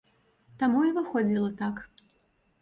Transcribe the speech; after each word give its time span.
Таму 0.63 0.79
і 0.91 0.95
выходзіла 0.95 1.51
так. 1.61 1.75